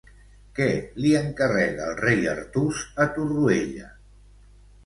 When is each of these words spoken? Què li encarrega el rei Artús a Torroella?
Què 0.59 0.69
li 1.03 1.11
encarrega 1.19 1.85
el 1.89 1.99
rei 2.05 2.25
Artús 2.33 2.81
a 3.07 3.07
Torroella? 3.19 3.93